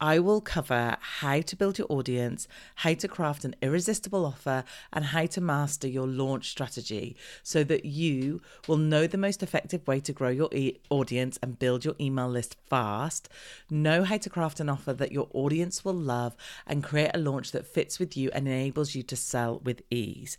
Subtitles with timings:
[0.00, 5.04] I will cover how to build your audience, how to craft an irresistible offer, and
[5.04, 10.00] how to master your launch strategy so that you will know the most effective way
[10.00, 13.28] to grow your e- audience and build your email list fast,
[13.68, 16.34] know how to craft an offer that your audience will love,
[16.66, 20.38] and create a launch that fits with you and enables you to sell with ease.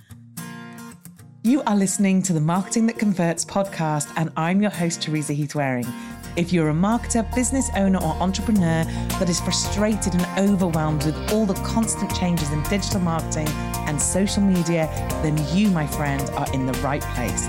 [1.43, 5.55] You are listening to the Marketing That Converts podcast, and I'm your host, Teresa Heath
[5.55, 5.91] Wareing.
[6.35, 8.83] If you're a marketer, business owner, or entrepreneur
[9.17, 13.47] that is frustrated and overwhelmed with all the constant changes in digital marketing
[13.87, 14.85] and social media,
[15.23, 17.47] then you, my friend, are in the right place.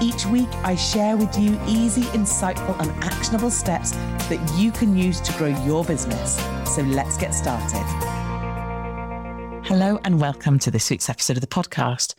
[0.00, 5.20] Each week, I share with you easy, insightful, and actionable steps that you can use
[5.20, 6.36] to grow your business.
[6.72, 7.82] So let's get started.
[9.66, 12.14] Hello, and welcome to this week's episode of the podcast.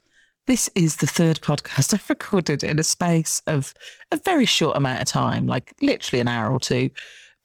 [0.46, 3.74] This is the third podcast I've recorded in a space of
[4.12, 6.90] a very short amount of time, like literally an hour or two,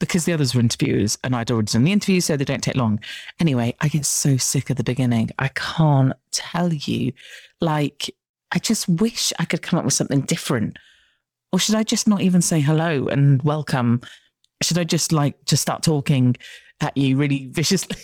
[0.01, 2.75] because the others were interviews and I'd already done the interviews, so they don't take
[2.75, 2.99] long.
[3.39, 5.31] Anyway, I get so sick at the beginning.
[5.39, 7.13] I can't tell you.
[7.61, 8.11] Like,
[8.51, 10.77] I just wish I could come up with something different.
[11.53, 14.01] Or should I just not even say hello and welcome?
[14.61, 16.37] Should I just like just start talking
[16.81, 17.97] at you really viciously?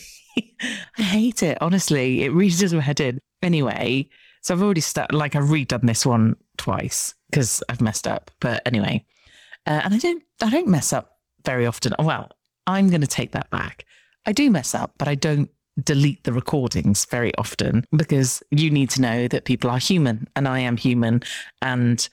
[0.97, 2.23] I hate it, honestly.
[2.23, 3.19] It really does my head in.
[3.43, 4.09] Anyway,
[4.45, 8.31] so I've already started, like, I've redone this one twice because I've messed up.
[8.41, 9.03] But anyway,
[9.67, 11.17] uh, and I don't, I don't mess up
[11.47, 11.95] very often.
[11.99, 12.31] Well,
[12.67, 13.87] I'm going to take that back.
[14.27, 15.49] I do mess up, but I don't
[15.83, 20.47] delete the recordings very often because you need to know that people are human and
[20.47, 21.23] I am human.
[21.63, 22.07] And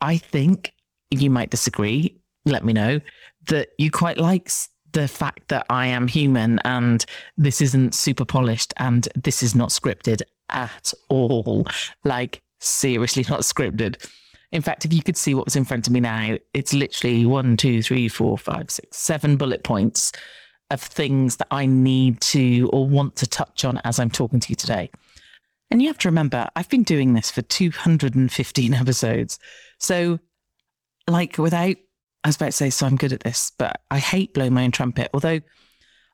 [0.00, 0.72] I think
[1.10, 2.20] you might disagree.
[2.44, 3.00] Let me know
[3.48, 4.48] that you quite like
[4.92, 7.04] the fact that I am human and
[7.36, 11.66] this isn't super polished and this is not scripted at all.
[12.04, 14.04] Like, seriously, not scripted.
[14.52, 17.26] In fact, if you could see what was in front of me now, it's literally
[17.26, 20.12] one, two, three, four, five, six, seven bullet points
[20.70, 24.48] of things that I need to or want to touch on as I'm talking to
[24.50, 24.90] you today.
[25.70, 29.38] And you have to remember, I've been doing this for 215 episodes.
[29.78, 30.20] So,
[31.08, 31.76] like, without,
[32.22, 34.64] I was about to say, so I'm good at this, but I hate blowing my
[34.64, 35.10] own trumpet.
[35.12, 35.40] Although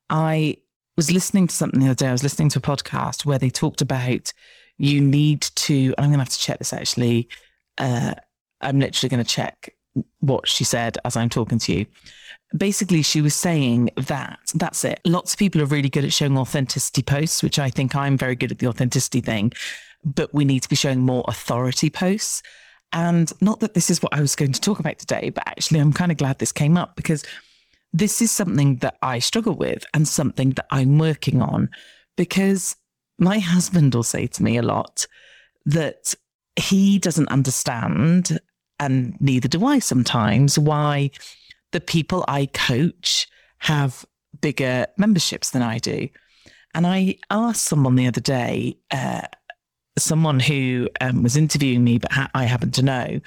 [0.08, 0.56] I
[0.96, 2.08] was listening to something the other day.
[2.08, 4.32] I was listening to a podcast where they talked about
[4.76, 5.94] you need to.
[5.98, 7.28] I'm going to have to check this actually.
[7.78, 8.14] Uh,
[8.60, 9.74] I'm literally going to check
[10.20, 11.86] what she said as I'm talking to you.
[12.56, 15.00] Basically, she was saying that that's it.
[15.04, 18.34] Lots of people are really good at showing authenticity posts, which I think I'm very
[18.34, 19.52] good at the authenticity thing,
[20.04, 22.42] but we need to be showing more authority posts.
[22.92, 25.78] And not that this is what I was going to talk about today, but actually,
[25.78, 27.22] I'm kind of glad this came up because
[27.92, 31.70] this is something that I struggle with and something that I'm working on
[32.16, 32.76] because
[33.18, 35.06] my husband will say to me a lot
[35.66, 36.14] that
[36.56, 38.40] he doesn't understand,
[38.78, 41.10] and neither do I sometimes, why
[41.72, 43.28] the people I coach
[43.58, 44.04] have
[44.40, 46.08] bigger memberships than I do.
[46.74, 49.22] And I asked someone the other day, uh,
[49.98, 53.20] someone who um, was interviewing me, but ha- I happen to know,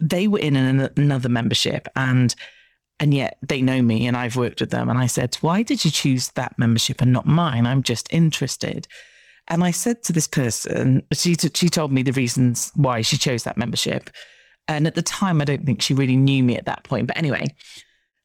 [0.00, 2.34] they were in an- another membership and
[3.00, 4.88] and yet they know me and I've worked with them.
[4.88, 7.66] And I said, Why did you choose that membership and not mine?
[7.66, 8.86] I'm just interested.
[9.48, 13.44] And I said to this person, she, she told me the reasons why she chose
[13.44, 14.10] that membership.
[14.66, 17.06] And at the time, I don't think she really knew me at that point.
[17.06, 17.46] But anyway,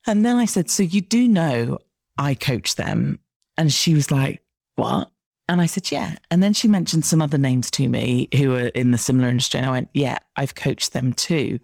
[0.05, 1.79] and then I said, So you do know
[2.17, 3.19] I coach them?
[3.57, 4.41] And she was like,
[4.75, 5.09] What?
[5.49, 6.15] And I said, yeah.
[6.31, 9.59] And then she mentioned some other names to me who are in the similar industry.
[9.59, 11.59] And I went, yeah, I've coached them too.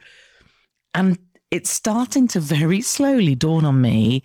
[0.93, 1.17] And
[1.51, 4.23] it's starting to very slowly dawn on me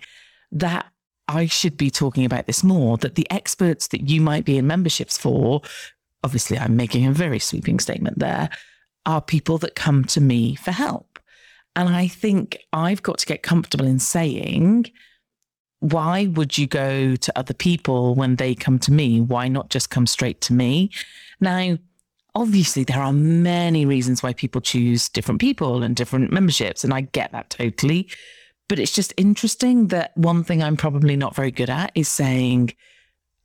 [0.51, 0.85] that
[1.27, 4.67] I should be talking about this more, that the experts that you might be in
[4.67, 5.61] memberships for,
[6.23, 8.49] obviously, I'm making a very sweeping statement there,
[9.05, 11.19] are people that come to me for help.
[11.75, 14.85] And I think I've got to get comfortable in saying,
[15.79, 19.19] why would you go to other people when they come to me?
[19.19, 20.89] Why not just come straight to me?
[21.39, 21.77] Now,
[22.35, 27.01] obviously, there are many reasons why people choose different people and different memberships, and I
[27.01, 28.09] get that totally.
[28.67, 32.73] But it's just interesting that one thing I'm probably not very good at is saying,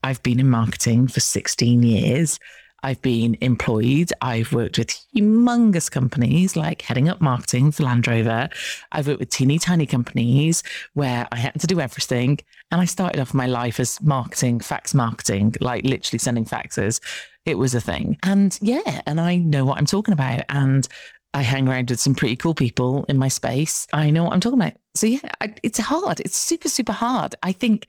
[0.02, 2.38] I've been in marketing for 16 years.
[2.82, 4.10] I've been employed.
[4.22, 8.48] I've worked with humongous companies like heading up marketing for Land Rover.
[8.92, 10.62] I've worked with teeny tiny companies
[10.94, 12.38] where I had to do everything.
[12.70, 17.00] And I started off my life as marketing, fax marketing, like literally sending faxes.
[17.46, 18.18] It was a thing.
[18.22, 20.42] And yeah, and I know what I'm talking about.
[20.48, 20.86] And
[21.32, 23.86] I hang around with some pretty cool people in my space.
[23.92, 24.74] I know what I'm talking about.
[24.94, 25.32] So yeah,
[25.62, 26.20] it's hard.
[26.20, 27.34] It's super, super hard.
[27.42, 27.86] I think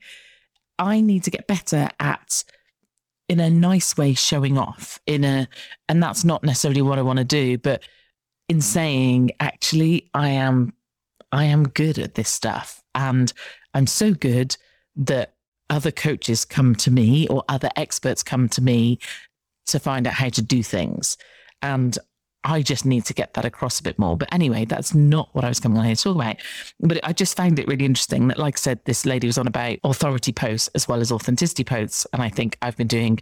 [0.78, 2.44] I need to get better at
[3.28, 5.48] in a nice way showing off in a
[5.88, 7.82] and that's not necessarily what I want to do but
[8.48, 10.74] in saying actually I am
[11.30, 13.32] I am good at this stuff and
[13.74, 14.56] I'm so good
[14.96, 15.34] that
[15.70, 18.98] other coaches come to me or other experts come to me
[19.66, 21.16] to find out how to do things
[21.62, 21.98] and
[22.44, 24.16] I just need to get that across a bit more.
[24.16, 26.36] But anyway, that's not what I was coming on here to talk about.
[26.80, 29.46] But I just found it really interesting that, like I said, this lady was on
[29.46, 32.06] about authority posts as well as authenticity posts.
[32.12, 33.20] And I think I've been doing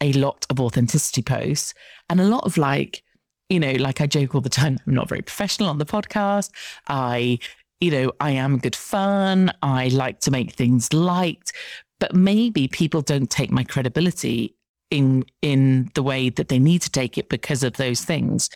[0.00, 1.74] a lot of authenticity posts
[2.08, 3.02] and a lot of like,
[3.48, 6.50] you know, like I joke all the time, I'm not very professional on the podcast.
[6.86, 7.38] I,
[7.80, 9.52] you know, I am good fun.
[9.62, 11.52] I like to make things liked,
[11.98, 14.55] but maybe people don't take my credibility
[14.90, 18.50] in in the way that they need to take it because of those things.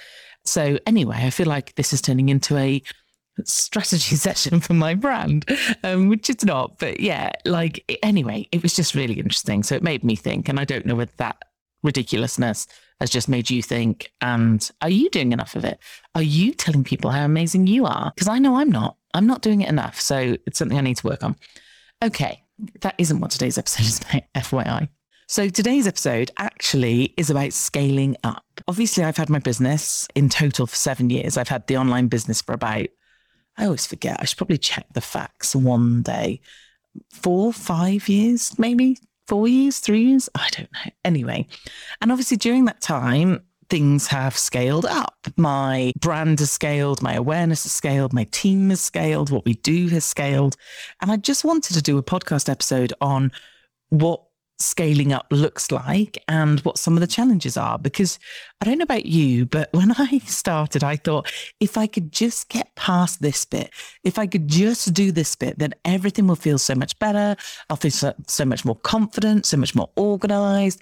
[0.44, 2.82] So anyway, I feel like this is turning into a
[3.44, 5.44] strategy session for my brand,
[5.84, 6.78] um, which it's not.
[6.78, 9.62] But yeah, like anyway, it was just really interesting.
[9.62, 11.42] So it made me think, and I don't know whether that
[11.82, 12.66] ridiculousness
[13.00, 14.12] has just made you think.
[14.20, 15.78] And are you doing enough of it?
[16.14, 18.12] Are you telling people how amazing you are?
[18.14, 18.96] Because I know I'm not.
[19.14, 20.00] I'm not doing it enough.
[20.00, 21.36] So it's something I need to work on.
[22.02, 22.42] Okay,
[22.80, 24.88] that isn't what today's episode is about, FYI.
[25.30, 28.42] So today's episode actually is about scaling up.
[28.66, 31.36] Obviously, I've had my business in total for seven years.
[31.36, 32.88] I've had the online business for about,
[33.56, 36.40] I always forget, I should probably check the facts one day.
[37.12, 38.98] Four, five years, maybe
[39.28, 40.28] four years, three years.
[40.34, 40.90] I don't know.
[41.04, 41.46] Anyway.
[42.00, 45.28] And obviously, during that time, things have scaled up.
[45.36, 49.86] My brand has scaled, my awareness has scaled, my team has scaled, what we do
[49.90, 50.56] has scaled.
[51.00, 53.30] And I just wanted to do a podcast episode on
[53.90, 54.24] what
[54.60, 57.78] scaling up looks like and what some of the challenges are.
[57.78, 58.18] Because
[58.60, 62.48] I don't know about you, but when I started, I thought if I could just
[62.48, 63.70] get past this bit,
[64.04, 67.36] if I could just do this bit, then everything will feel so much better.
[67.68, 70.80] I'll feel so, so much more confident, so much more organized.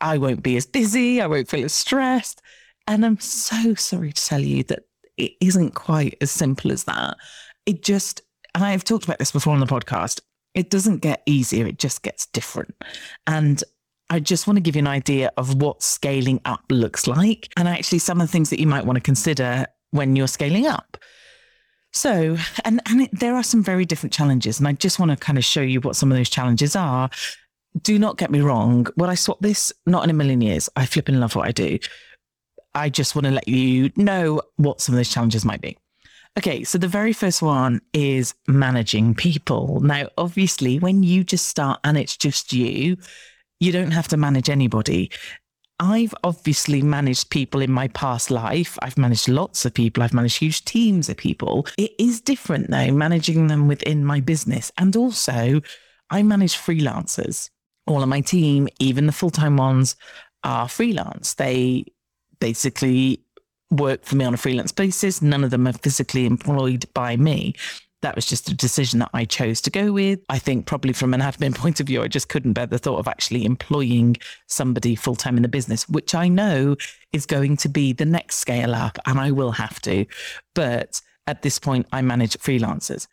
[0.00, 1.20] I won't be as busy.
[1.20, 2.42] I won't feel as stressed.
[2.86, 4.84] And I'm so sorry to tell you that
[5.16, 7.16] it isn't quite as simple as that.
[7.64, 8.20] It just,
[8.54, 10.20] and I've talked about this before on the podcast,
[10.56, 12.74] it doesn't get easier, it just gets different.
[13.26, 13.62] And
[14.08, 17.68] I just want to give you an idea of what scaling up looks like and
[17.68, 20.96] actually some of the things that you might want to consider when you're scaling up.
[21.92, 24.58] So, and, and it, there are some very different challenges.
[24.58, 27.10] And I just want to kind of show you what some of those challenges are.
[27.82, 28.86] Do not get me wrong.
[28.94, 31.52] When I swap this, not in a million years, I flip and love what I
[31.52, 31.78] do.
[32.74, 35.76] I just want to let you know what some of those challenges might be.
[36.38, 39.80] Okay, so the very first one is managing people.
[39.80, 42.98] Now, obviously, when you just start and it's just you,
[43.58, 45.10] you don't have to manage anybody.
[45.80, 48.78] I've obviously managed people in my past life.
[48.82, 50.02] I've managed lots of people.
[50.02, 51.66] I've managed huge teams of people.
[51.78, 54.70] It is different though, managing them within my business.
[54.76, 55.62] And also,
[56.10, 57.48] I manage freelancers.
[57.86, 59.96] All of my team, even the full time ones,
[60.44, 61.34] are freelance.
[61.34, 61.86] They
[62.40, 63.25] basically
[63.70, 65.22] work for me on a freelance basis.
[65.22, 67.54] None of them are physically employed by me.
[68.02, 70.20] That was just a decision that I chose to go with.
[70.28, 72.98] I think probably from an admin point of view, I just couldn't bear the thought
[72.98, 76.76] of actually employing somebody full time in the business, which I know
[77.12, 80.06] is going to be the next scale up and I will have to.
[80.54, 83.08] But at this point, I manage freelancers.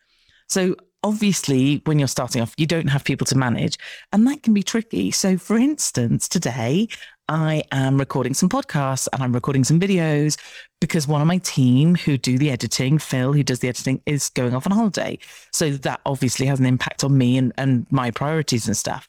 [0.47, 3.77] So obviously, when you're starting off, you don't have people to manage,
[4.11, 5.11] and that can be tricky.
[5.11, 6.87] So, for instance, today
[7.29, 10.37] I am recording some podcasts and I'm recording some videos
[10.81, 14.29] because one of my team who do the editing, Phil, who does the editing, is
[14.29, 15.17] going off on holiday.
[15.53, 19.07] So that obviously has an impact on me and, and my priorities and stuff,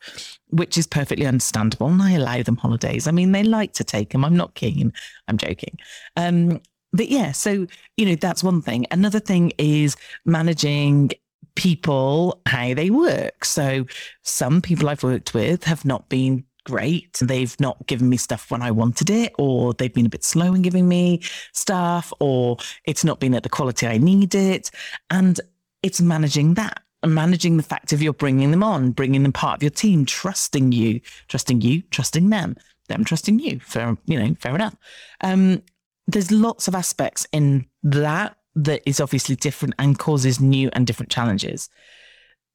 [0.50, 1.88] which is perfectly understandable.
[1.88, 3.08] And I allow them holidays.
[3.08, 4.24] I mean, they like to take them.
[4.24, 4.92] I'm not keen.
[5.26, 5.76] I'm joking.
[6.16, 6.60] Um,
[6.92, 7.66] but yeah, so,
[7.96, 8.86] you know, that's one thing.
[8.92, 11.10] Another thing is managing
[11.56, 13.44] people, how they work.
[13.44, 13.86] So
[14.22, 17.18] some people I've worked with have not been great.
[17.20, 20.54] They've not given me stuff when I wanted it, or they've been a bit slow
[20.54, 24.70] in giving me stuff, or it's not been at the quality I need it.
[25.10, 25.40] And
[25.82, 29.58] it's managing that and managing the fact of you're bringing them on, bringing them part
[29.58, 32.56] of your team, trusting you, trusting you, trusting them,
[32.88, 33.60] them trusting you.
[33.60, 34.74] Fair, you know, fair enough.
[35.20, 35.62] Um,
[36.06, 41.10] there's lots of aspects in that that is obviously different and causes new and different
[41.10, 41.68] challenges.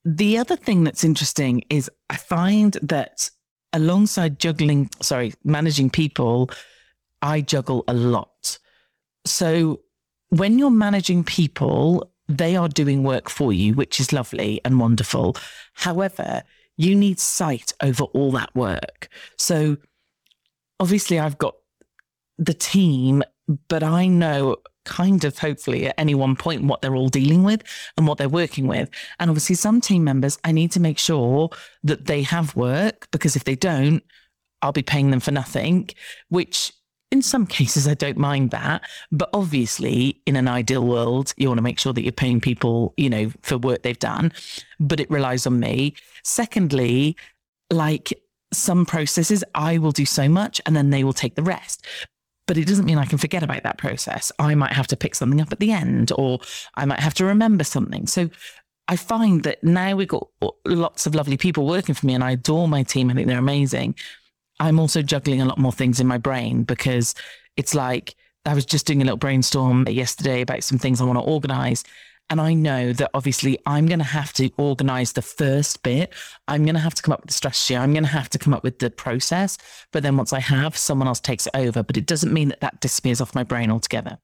[0.06, 3.30] The other thing that's interesting is I find that
[3.74, 6.50] alongside juggling, sorry, managing people,
[7.22, 8.58] I juggle a lot.
[9.26, 9.82] So
[10.30, 15.36] when you're managing people, they are doing work for you, which is lovely and wonderful.
[15.74, 16.44] However,
[16.78, 19.10] you need sight over all that work.
[19.38, 19.78] So
[20.80, 21.56] obviously, I've got
[22.38, 23.24] the team,
[23.68, 24.58] but I know
[24.89, 27.63] kind of hopefully at any one point what they're all dealing with
[27.96, 28.89] and what they're working with.
[29.19, 31.50] And obviously, some team members, I need to make sure
[31.84, 34.03] that they have work because if they don't,
[34.62, 35.89] I'll be paying them for nothing,
[36.27, 36.74] which
[37.12, 38.84] in some cases, I don't mind that.
[39.12, 42.93] But obviously, in an ideal world, you want to make sure that you're paying people,
[42.98, 44.31] you know, for work they've done,
[44.79, 45.96] but it relies on me.
[46.24, 47.15] Secondly,
[47.72, 48.13] like
[48.51, 51.86] some processes, I will do so much and then they will take the rest
[52.50, 54.32] but it doesn't mean I can forget about that process.
[54.39, 56.39] I might have to pick something up at the end or
[56.74, 58.08] I might have to remember something.
[58.08, 58.27] So
[58.88, 60.29] I find that now we've got
[60.65, 63.12] lots of lovely people working for me and I adore my team.
[63.12, 63.94] I think they're amazing.
[64.60, 67.13] I'm also juggling a lot more things in my brain because
[67.56, 68.15] it's like
[68.48, 71.84] I was just doing a little brainstorm yesterday about some things I want to organize.
[72.29, 76.13] And I know that obviously I'm going to have to organize the first bit.
[76.48, 77.75] I'm going to have to come up with the strategy.
[77.75, 79.57] I'm going to have to come up with the process.
[79.91, 81.81] But then once I have, someone else takes it over.
[81.81, 84.19] But it doesn't mean that that disappears off my brain altogether.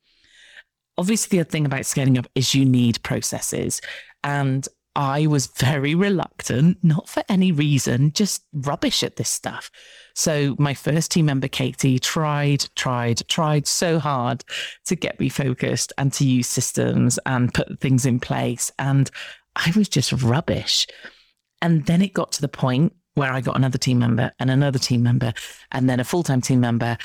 [0.97, 3.81] Obviously, the other thing about scaling up is you need processes.
[4.23, 9.69] And I was very reluctant, not for any reason, just rubbish at this stuff.
[10.15, 14.45] So my first team member, Katie, tried, tried, tried so hard
[14.85, 18.71] to get me focused and to use systems and put things in place.
[18.79, 19.11] And
[19.55, 20.87] I was just rubbish.
[21.61, 24.79] And then it got to the point where I got another team member and another
[24.79, 25.33] team member
[25.71, 26.97] and then a full time team member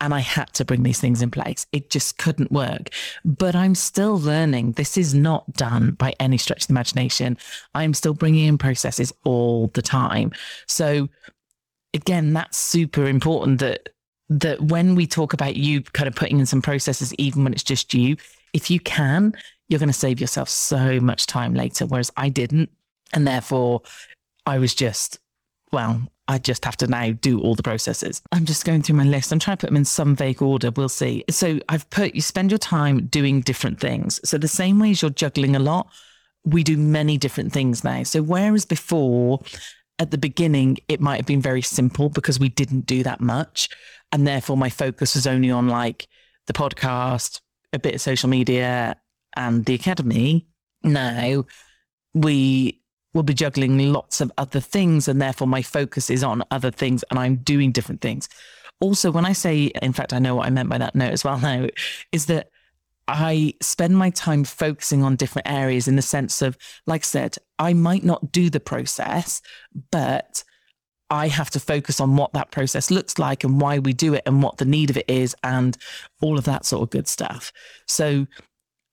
[0.00, 1.66] and I had to bring these things in place.
[1.72, 2.90] It just couldn't work.
[3.24, 4.72] But I'm still learning.
[4.72, 7.38] This is not done by any stretch of the imagination.
[7.74, 10.32] I'm still bringing in processes all the time.
[10.66, 11.08] So
[11.94, 13.88] again, that's super important that
[14.28, 17.62] that when we talk about you kind of putting in some processes, even when it's
[17.62, 18.16] just you,
[18.52, 19.32] if you can,
[19.68, 21.86] you're going to save yourself so much time later.
[21.86, 22.70] Whereas I didn't.
[23.12, 23.82] And therefore,
[24.44, 25.20] I was just,
[25.72, 28.20] well, I just have to now do all the processes.
[28.32, 29.32] I'm just going through my list.
[29.32, 30.70] I'm trying to put them in some vague order.
[30.70, 31.24] We'll see.
[31.30, 34.20] So I've put you spend your time doing different things.
[34.28, 35.88] So the same way as you're juggling a lot,
[36.44, 38.02] we do many different things now.
[38.02, 39.40] So whereas before,
[39.98, 43.68] at the beginning, it might have been very simple because we didn't do that much.
[44.12, 46.06] And therefore, my focus was only on like
[46.46, 47.40] the podcast,
[47.72, 48.96] a bit of social media,
[49.36, 50.46] and the academy.
[50.82, 51.44] Now
[52.14, 52.80] we
[53.16, 55.08] will be juggling lots of other things.
[55.08, 58.28] And therefore, my focus is on other things and I'm doing different things.
[58.78, 61.24] Also, when I say, in fact, I know what I meant by that note as
[61.24, 61.66] well now,
[62.12, 62.50] is that
[63.08, 67.36] I spend my time focusing on different areas in the sense of, like I said,
[67.58, 69.40] I might not do the process,
[69.90, 70.44] but
[71.08, 74.24] I have to focus on what that process looks like and why we do it
[74.26, 75.76] and what the need of it is and
[76.20, 77.52] all of that sort of good stuff.
[77.86, 78.26] So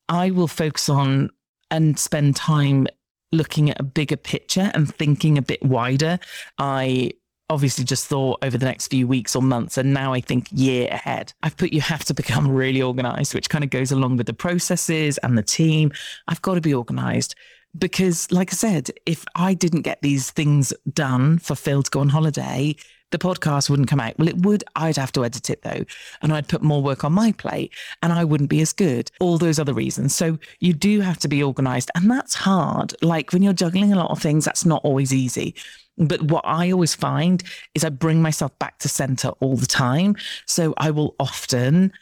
[0.07, 1.31] I will focus on
[1.71, 2.87] and spend time
[3.33, 6.19] looking at a bigger picture and thinking a bit wider.
[6.57, 7.11] I
[7.49, 10.87] obviously just thought over the next few weeks or months and now I think year
[10.89, 11.33] ahead.
[11.43, 14.33] I've put you have to become really organized, which kind of goes along with the
[14.33, 15.91] processes and the team.
[16.27, 17.35] I've got to be organized
[17.77, 21.99] because like I said, if I didn't get these things done for Phil to go
[21.99, 22.75] on holiday,
[23.11, 24.17] the podcast wouldn't come out.
[24.17, 24.63] Well, it would.
[24.75, 25.85] I'd have to edit it though,
[26.21, 29.11] and I'd put more work on my plate and I wouldn't be as good.
[29.19, 30.15] All those other reasons.
[30.15, 32.95] So you do have to be organized, and that's hard.
[33.01, 35.55] Like when you're juggling a lot of things, that's not always easy.
[35.97, 37.43] But what I always find
[37.75, 40.15] is I bring myself back to center all the time.
[40.47, 41.93] So I will often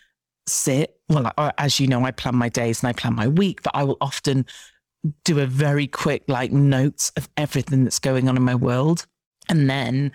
[0.48, 3.76] sit, well, as you know, I plan my days and I plan my week, but
[3.76, 4.46] I will often
[5.24, 9.06] do a very quick like notes of everything that's going on in my world.
[9.50, 10.12] And then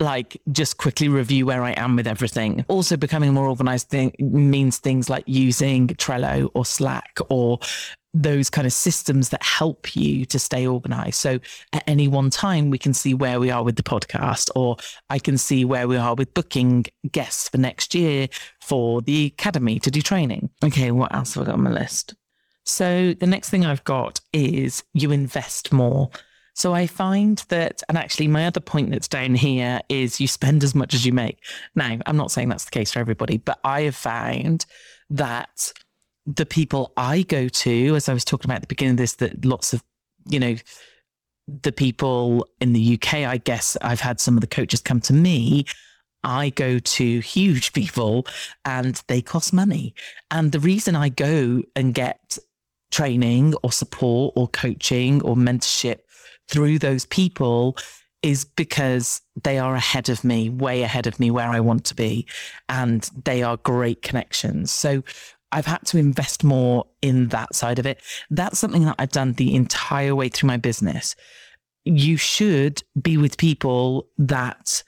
[0.00, 2.64] like just quickly review where I am with everything.
[2.68, 7.58] Also, becoming more organized means things like using Trello or Slack or
[8.16, 11.16] those kind of systems that help you to stay organized.
[11.16, 11.40] So
[11.72, 14.76] at any one time, we can see where we are with the podcast, or
[15.10, 18.28] I can see where we are with booking guests for next year
[18.60, 20.50] for the academy to do training.
[20.64, 22.14] Okay, what else have I got on my list?
[22.64, 26.10] So the next thing I've got is you invest more.
[26.54, 30.62] So I find that, and actually, my other point that's down here is you spend
[30.62, 31.38] as much as you make.
[31.74, 34.64] Now, I'm not saying that's the case for everybody, but I have found
[35.10, 35.72] that
[36.26, 39.14] the people I go to, as I was talking about at the beginning of this,
[39.16, 39.82] that lots of,
[40.28, 40.56] you know,
[41.46, 45.12] the people in the UK, I guess I've had some of the coaches come to
[45.12, 45.66] me.
[46.22, 48.26] I go to huge people
[48.64, 49.94] and they cost money.
[50.30, 52.38] And the reason I go and get
[52.90, 55.98] training or support or coaching or mentorship
[56.48, 57.76] through those people
[58.22, 61.94] is because they are ahead of me, way ahead of me where I want to
[61.94, 62.26] be.
[62.68, 64.72] And they are great connections.
[64.72, 65.02] So
[65.52, 68.00] I've had to invest more in that side of it.
[68.30, 71.14] That's something that I've done the entire way through my business.
[71.84, 74.82] You should be with people that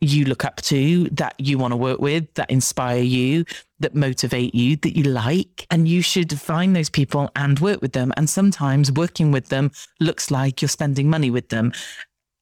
[0.00, 3.44] you look up to, that you want to work with, that inspire you,
[3.80, 5.66] that motivate you, that you like.
[5.70, 8.12] And you should find those people and work with them.
[8.16, 11.72] And sometimes working with them looks like you're spending money with them.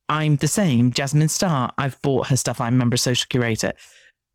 [0.08, 0.92] I'm the same.
[0.92, 2.60] Jasmine Star, I've bought her stuff.
[2.60, 3.72] I'm a member of social curator.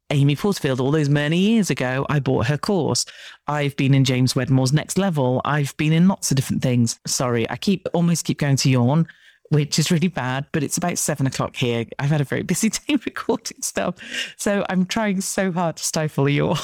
[0.10, 3.06] Amy Porterfield, all those many years ago, I bought her course.
[3.48, 5.42] I've been in James Wedmore's next level.
[5.44, 7.00] I've been in lots of different things.
[7.06, 9.08] Sorry, I keep almost keep going to yawn,
[9.50, 11.86] which is really bad, but it's about seven o'clock here.
[12.00, 13.96] I've had a very busy day recording stuff.
[14.38, 16.58] So I'm trying so hard to stifle a yawn.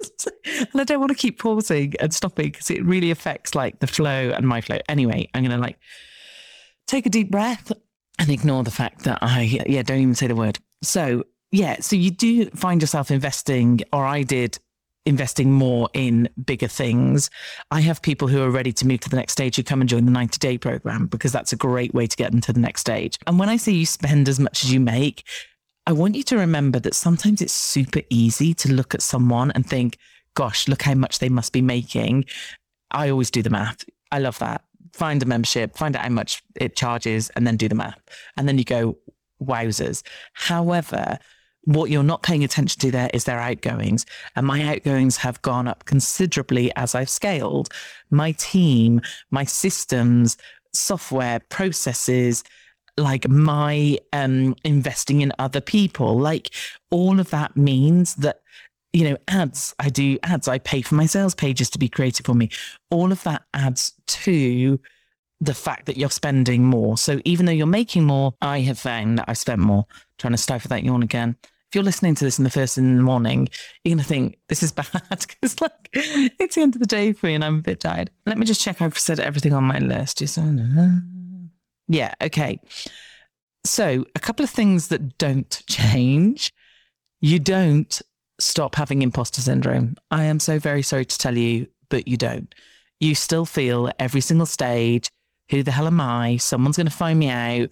[0.44, 3.86] and I don't want to keep pausing and stopping because it really affects like the
[3.86, 4.78] flow and my flow.
[4.88, 5.78] Anyway, I'm gonna like
[6.86, 7.72] take a deep breath
[8.18, 10.58] and ignore the fact that I yeah, don't even say the word.
[10.82, 14.58] So yeah, so you do find yourself investing, or I did
[15.06, 17.30] investing more in bigger things.
[17.70, 19.88] I have people who are ready to move to the next stage who come and
[19.88, 22.60] join the 90 day program because that's a great way to get them to the
[22.60, 23.18] next stage.
[23.26, 25.24] And when I say you spend as much as you make,
[25.88, 29.66] I want you to remember that sometimes it's super easy to look at someone and
[29.66, 29.96] think,
[30.34, 32.26] gosh, look how much they must be making.
[32.90, 33.86] I always do the math.
[34.12, 34.62] I love that.
[34.92, 37.98] Find a membership, find out how much it charges, and then do the math.
[38.36, 38.98] And then you go,
[39.42, 40.02] wowzers.
[40.34, 41.18] However,
[41.64, 44.04] what you're not paying attention to there is their outgoings.
[44.36, 47.70] And my outgoings have gone up considerably as I've scaled.
[48.10, 50.36] My team, my systems,
[50.74, 52.44] software, processes,
[52.98, 56.50] like my um, investing in other people, like
[56.90, 58.40] all of that means that
[58.94, 62.24] you know, ads, I do ads, I pay for my sales pages to be created
[62.24, 62.48] for me.
[62.90, 64.80] All of that adds to
[65.40, 66.96] the fact that you're spending more.
[66.96, 69.86] So even though you're making more, I have found that I've spent more.
[70.18, 71.36] trying to stifle that yawn again
[71.68, 73.46] if you're listening to this in the first in the morning,
[73.84, 77.12] you're going to think this is bad because like it's the end of the day
[77.12, 78.10] for me and I'm a bit tired.
[78.24, 80.22] Let me just check I've said everything on my list.
[81.88, 82.60] Yeah, okay.
[83.64, 86.52] So a couple of things that don't change.
[87.20, 88.00] You don't
[88.38, 89.96] stop having imposter syndrome.
[90.10, 92.54] I am so very sorry to tell you, but you don't.
[93.00, 95.10] You still feel every single stage,
[95.50, 96.36] who the hell am I?
[96.36, 97.70] Someone's going to find me out.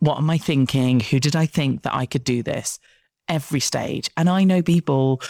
[0.00, 1.00] What am I thinking?
[1.00, 2.78] Who did I think that I could do this?
[3.28, 4.10] every stage.
[4.16, 5.22] And I know people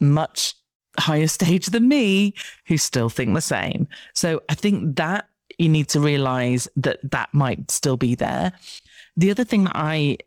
[0.00, 0.54] much
[0.98, 2.34] higher stage than me
[2.66, 3.88] who still think the same.
[4.14, 8.52] So I think that you need to realize that that might still be there.
[9.16, 10.18] The other thing that I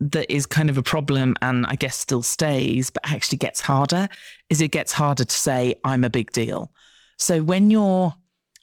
[0.00, 4.08] that is kind of a problem and I guess still stays, but actually gets harder
[4.48, 6.72] is it gets harder to say I'm a big deal.
[7.18, 8.14] So when you're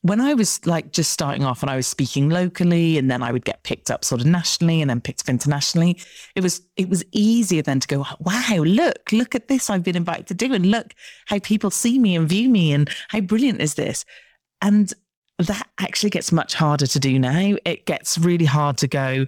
[0.01, 3.31] when I was like just starting off and I was speaking locally and then I
[3.31, 5.99] would get picked up sort of nationally and then picked up internationally,
[6.35, 9.97] it was it was easier then to go, wow, look, look at this I've been
[9.97, 10.93] invited to do and look
[11.25, 14.05] how people see me and view me and how brilliant is this.
[14.61, 14.91] And
[15.39, 17.55] that actually gets much harder to do now.
[17.65, 19.27] It gets really hard to go,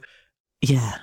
[0.62, 0.98] yeah,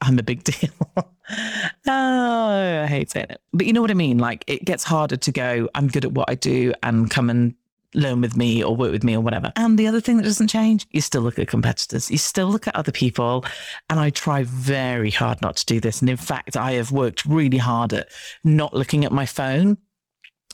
[0.00, 0.70] I'm a big deal.
[0.96, 3.40] oh, I hate saying it.
[3.52, 4.18] But you know what I mean?
[4.18, 7.54] Like it gets harder to go, I'm good at what I do and come and
[7.94, 9.52] learn with me or work with me or whatever.
[9.56, 12.68] And the other thing that doesn't change, you still look at competitors, you still look
[12.68, 13.44] at other people.
[13.90, 16.00] And I try very hard not to do this.
[16.00, 18.08] And in fact, I have worked really hard at
[18.44, 19.78] not looking at my phone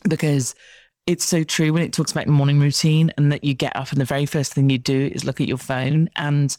[0.08, 0.54] because
[1.06, 4.00] it's so true when it talks about morning routine and that you get up and
[4.00, 6.56] the very first thing you do is look at your phone and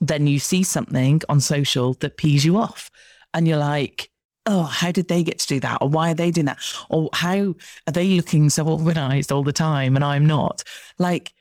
[0.00, 2.90] then you see something on social that pees you off.
[3.34, 4.10] And you're like,
[4.46, 5.78] oh, how did they get to do that?
[5.80, 6.58] Or why are they doing that?
[6.90, 7.54] Or how
[7.86, 10.64] are they looking so organized all the time and I'm not?
[10.98, 11.32] Like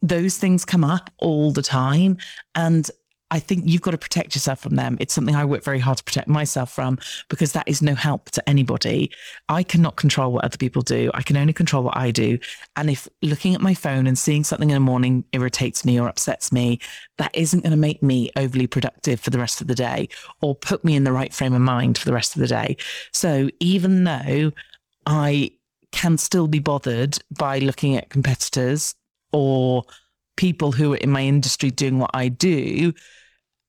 [0.00, 2.16] those things come up all the time.
[2.54, 2.90] And
[3.30, 4.96] I think you've got to protect yourself from them.
[5.00, 8.30] It's something I work very hard to protect myself from because that is no help
[8.30, 9.10] to anybody.
[9.48, 11.10] I cannot control what other people do.
[11.12, 12.38] I can only control what I do.
[12.76, 16.08] And if looking at my phone and seeing something in the morning irritates me or
[16.08, 16.80] upsets me,
[17.18, 20.08] that isn't going to make me overly productive for the rest of the day
[20.40, 22.76] or put me in the right frame of mind for the rest of the day.
[23.12, 24.52] So even though
[25.04, 25.50] I
[25.92, 28.94] can still be bothered by looking at competitors
[29.32, 29.84] or
[30.36, 32.92] people who are in my industry doing what I do,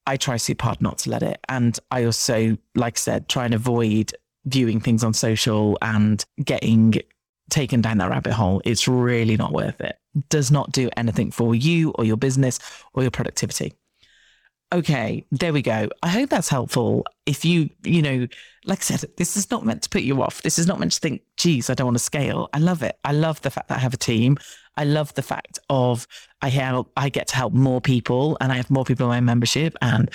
[0.10, 1.40] I try super hard not to let it.
[1.50, 4.12] And I also, like I said, try and avoid
[4.46, 6.96] viewing things on social and getting
[7.52, 8.60] taken down that rabbit hole.
[8.66, 10.00] It's really not worth it.
[10.30, 12.58] Does not do anything for you or your business
[12.96, 13.74] or your productivity.
[14.72, 15.90] Okay, there we go.
[16.04, 17.04] I hope that's helpful.
[17.26, 18.28] If you, you know,
[18.66, 20.44] like I said, this is not meant to put you off.
[20.44, 22.50] This is not meant to think, geez, I don't want to scale.
[22.54, 23.00] I love it.
[23.04, 24.38] I love the fact that I have a team.
[24.78, 26.08] I love the fact of
[26.44, 29.20] I help, I get to help more people and I have more people in my
[29.22, 30.12] membership and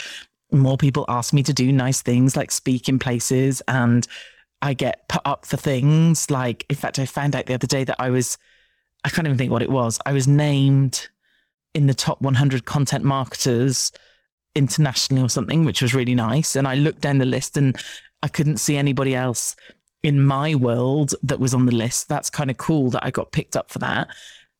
[0.52, 4.06] more people ask me to do nice things like speak in places and
[4.62, 6.30] I get put up for things.
[6.30, 8.38] Like, in fact, I found out the other day that I was,
[9.02, 9.98] I can't even think what it was.
[10.06, 11.08] I was named
[11.74, 13.90] in the top 100 content marketers
[14.54, 16.56] internationally or something, which was really nice.
[16.56, 17.76] And I looked down the list and
[18.22, 19.56] I couldn't see anybody else
[20.02, 22.08] in my world that was on the list.
[22.08, 24.08] That's kind of cool that I got picked up for that.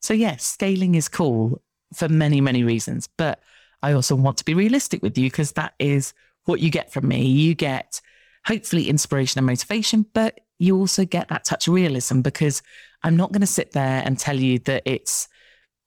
[0.01, 1.63] So, yes, scaling is cool
[1.95, 3.09] for many, many reasons.
[3.17, 3.41] But
[3.83, 7.09] I also want to be realistic with you because that is what you get from
[7.09, 7.27] me.
[7.27, 8.01] You get
[8.47, 12.63] hopefully inspiration and motivation, but you also get that touch of realism because
[13.03, 15.29] I'm not going to sit there and tell you that it's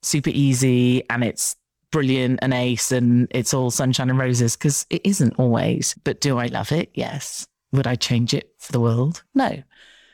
[0.02, 1.56] super easy and it's
[1.98, 5.96] brilliant and ace and it's all sunshine and roses because it isn't always.
[6.04, 6.92] But do I love it?
[6.94, 7.48] Yes.
[7.72, 9.24] Would I change it for the world?
[9.34, 9.64] No.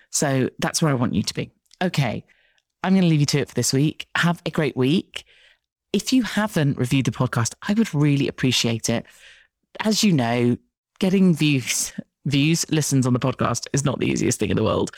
[0.09, 1.51] So that's where I want you to be.
[1.81, 2.23] Okay.
[2.83, 4.07] I'm going to leave you to it for this week.
[4.15, 5.25] Have a great week.
[5.91, 9.05] If you haven't reviewed the podcast, I would really appreciate it.
[9.81, 10.55] As you know,
[10.99, 11.91] getting views,
[12.25, 14.91] views, listens on the podcast is not the easiest thing in the world.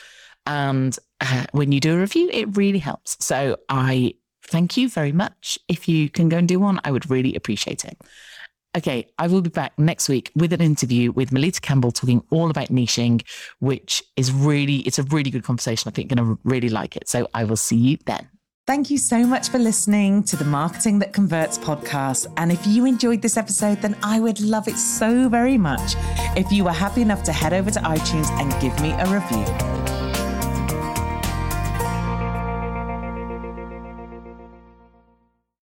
[0.46, 3.16] And uh, when you do a review, it really helps.
[3.24, 4.14] So I
[4.46, 5.58] thank you very much.
[5.68, 7.98] If you can go and do one, I would really appreciate it.
[8.76, 12.50] Okay, I will be back next week with an interview with Melitta Campbell talking all
[12.50, 13.26] about niching,
[13.58, 15.88] which is really, it's a really good conversation.
[15.88, 17.08] I think you're going to really like it.
[17.08, 18.28] So I will see you then.
[18.66, 22.26] Thank you so much for listening to the Marketing That Converts podcast.
[22.36, 25.94] And if you enjoyed this episode, then I would love it so very much
[26.36, 30.05] if you were happy enough to head over to iTunes and give me a review.